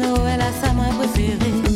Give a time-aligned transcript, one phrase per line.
[0.00, 1.69] Noël à sa main préférée.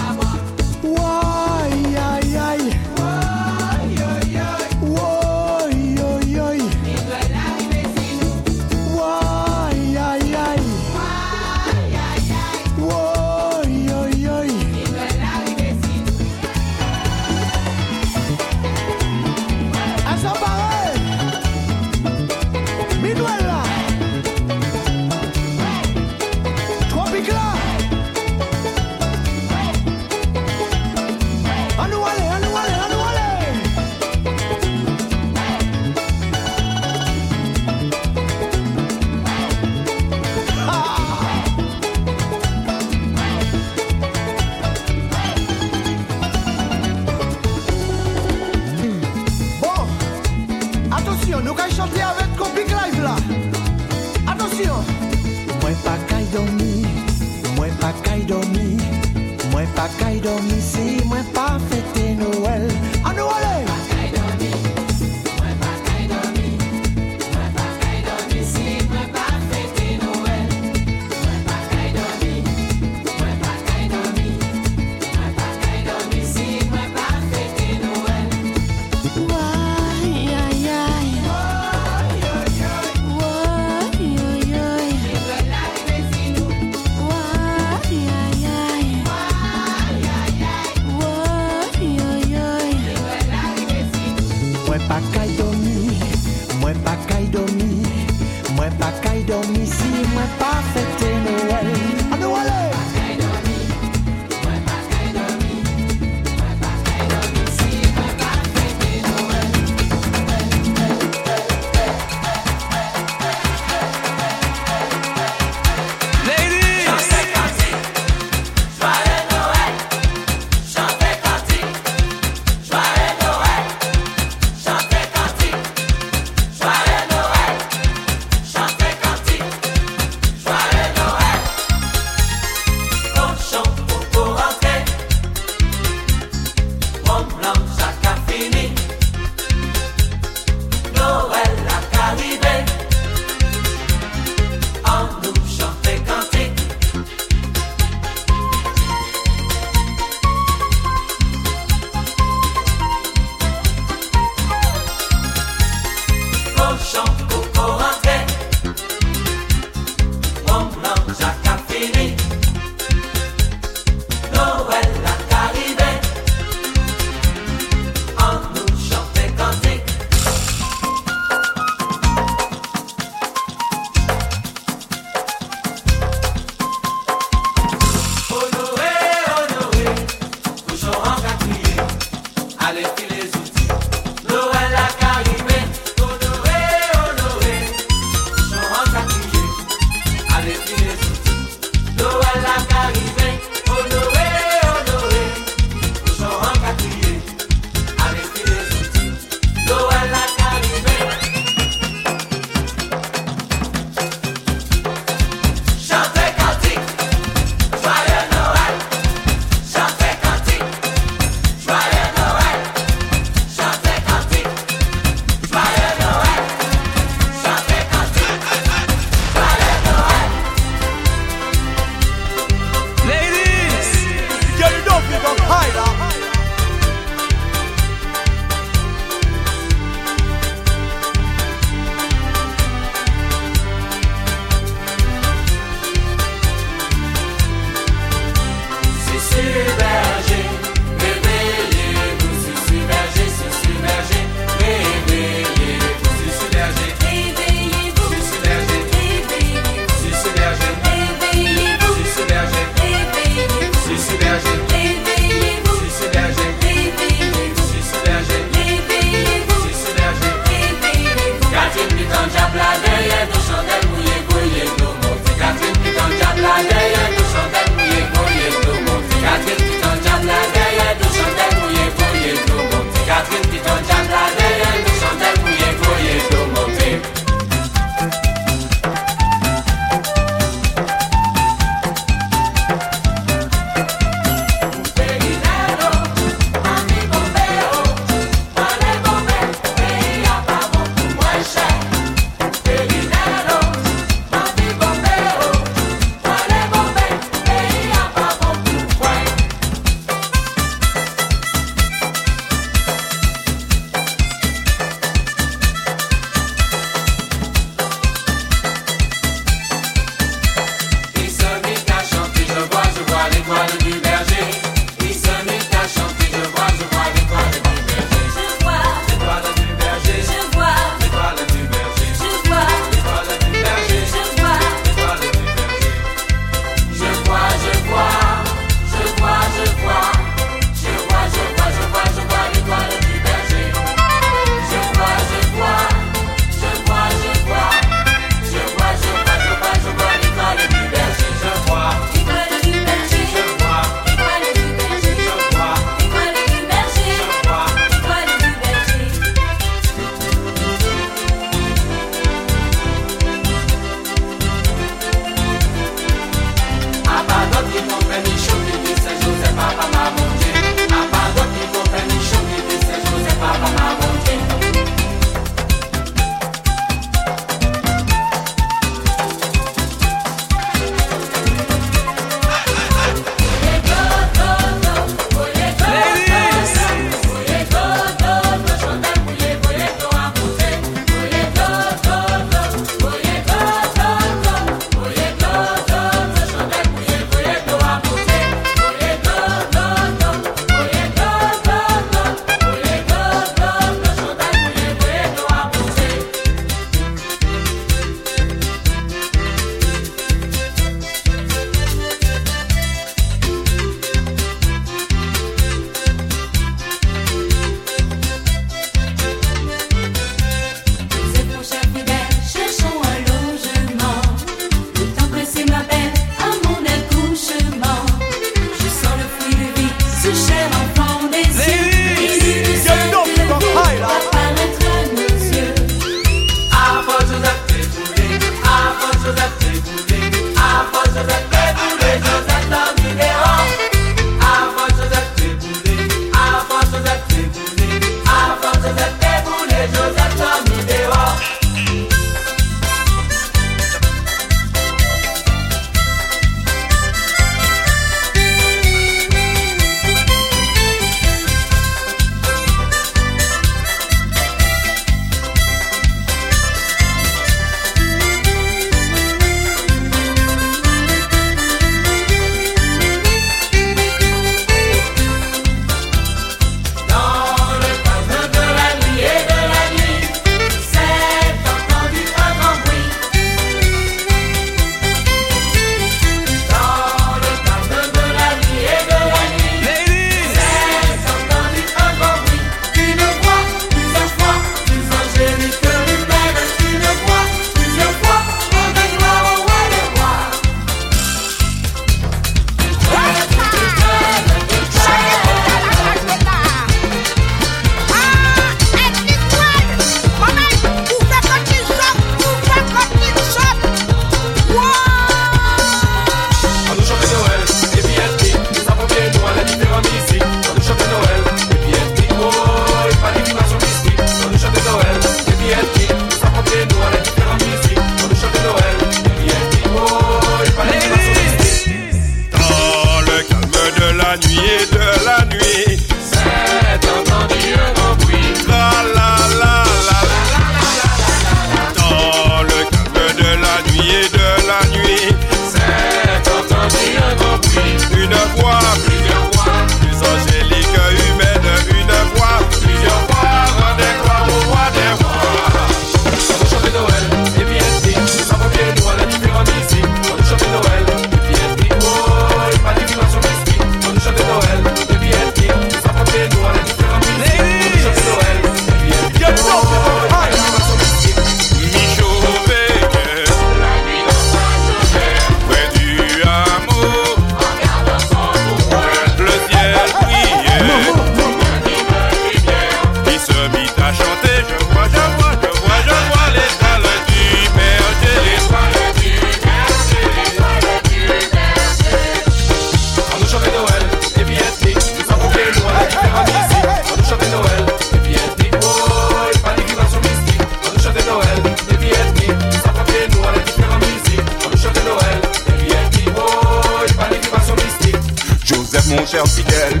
[599.88, 600.00] belle.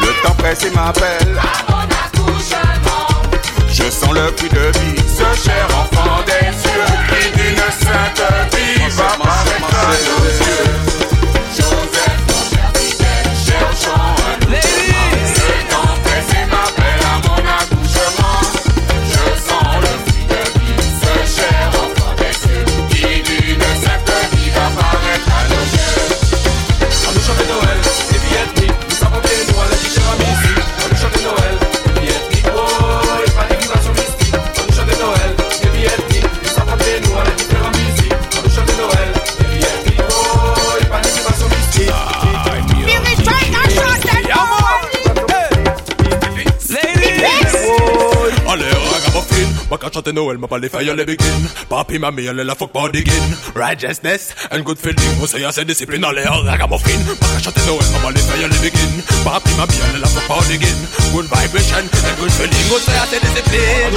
[0.00, 1.38] Le temps pressé m'appelle.
[1.38, 3.06] À mon accouchement.
[3.70, 5.02] Je sens le prix de vie.
[5.06, 8.22] Ce cher enfant des cieux, prix d'une sainte
[8.54, 10.68] vie, va paraître nos yeux.
[11.56, 14.17] Joseph, mon cher fidèle, cherchons.
[49.68, 51.42] But catch the Noel, my body fire let begin.
[51.68, 53.36] Papi, mammy, let the fuck body again.
[53.54, 55.20] Righteousness and good feeling.
[55.20, 57.04] Must say I say discipline, all hell like I'm a fin.
[57.04, 59.04] But catch at Noel, my body fire let begin.
[59.28, 60.80] Papi, mammy, let the fuck body again.
[61.12, 62.66] Good vibration and good feeling.
[62.72, 63.92] Must say I say discipline.